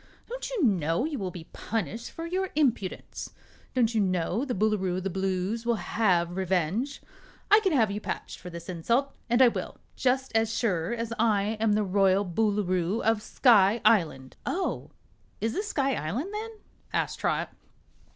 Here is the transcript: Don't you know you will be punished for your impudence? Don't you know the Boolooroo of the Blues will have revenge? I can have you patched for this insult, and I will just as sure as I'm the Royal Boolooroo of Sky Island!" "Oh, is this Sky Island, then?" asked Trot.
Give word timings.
Don't 0.27 0.49
you 0.49 0.63
know 0.63 1.05
you 1.05 1.19
will 1.19 1.29
be 1.29 1.43
punished 1.53 2.09
for 2.09 2.25
your 2.25 2.49
impudence? 2.55 3.33
Don't 3.75 3.93
you 3.93 4.01
know 4.01 4.43
the 4.43 4.55
Boolooroo 4.55 4.97
of 4.97 5.03
the 5.03 5.11
Blues 5.11 5.63
will 5.63 5.75
have 5.75 6.35
revenge? 6.35 7.03
I 7.51 7.59
can 7.59 7.71
have 7.71 7.91
you 7.91 8.01
patched 8.01 8.39
for 8.39 8.49
this 8.49 8.67
insult, 8.67 9.13
and 9.29 9.43
I 9.43 9.47
will 9.47 9.77
just 9.95 10.31
as 10.35 10.57
sure 10.57 10.91
as 10.91 11.13
I'm 11.19 11.73
the 11.73 11.83
Royal 11.83 12.25
Boolooroo 12.25 13.03
of 13.03 13.21
Sky 13.21 13.79
Island!" 13.85 14.37
"Oh, 14.43 14.89
is 15.39 15.53
this 15.53 15.67
Sky 15.67 15.93
Island, 15.93 16.33
then?" 16.33 16.49
asked 16.91 17.19
Trot. 17.19 17.53